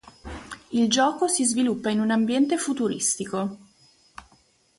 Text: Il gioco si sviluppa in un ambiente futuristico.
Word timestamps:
Il 0.71 0.89
gioco 0.89 1.27
si 1.27 1.45
sviluppa 1.45 1.91
in 1.91 1.99
un 1.99 2.09
ambiente 2.09 2.57
futuristico. 2.57 3.57